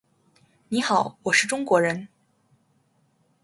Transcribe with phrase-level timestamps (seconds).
[0.69, 2.07] 你好，我是中国人。